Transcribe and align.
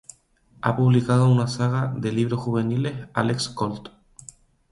Ha 0.63 0.75
publicado 0.75 1.29
una 1.29 1.45
saga 1.45 1.93
de 1.95 2.11
libros 2.11 2.39
juveniles, 2.39 3.07
Alex 3.13 3.49
Colt. 3.49 3.89